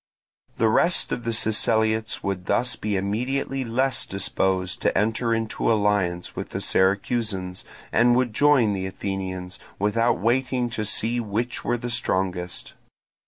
The 0.57 0.67
rest 0.67 1.11
of 1.11 1.25
the 1.25 1.31
Siceliots 1.31 2.23
would 2.23 2.47
thus 2.47 2.75
be 2.75 2.95
immediately 2.95 3.63
less 3.63 4.03
disposed 4.07 4.81
to 4.81 4.97
enter 4.97 5.31
into 5.31 5.71
alliance 5.71 6.35
with 6.35 6.49
the 6.49 6.59
Syracusans, 6.59 7.63
and 7.91 8.15
would 8.15 8.33
join 8.33 8.73
the 8.73 8.87
Athenians, 8.87 9.59
without 9.77 10.17
waiting 10.17 10.71
to 10.71 10.85
see 10.85 11.19
which 11.19 11.63
were 11.63 11.77
the 11.77 11.91
strongest. 11.91 12.73